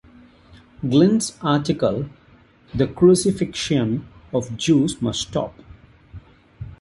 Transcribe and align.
Glynn's 0.83 1.37
article 1.43 2.05
The 2.73 2.87
Crucifixion 2.87 4.07
of 4.33 4.57
Jews 4.57 4.99
Must 4.99 5.21
Stop! 5.27 5.53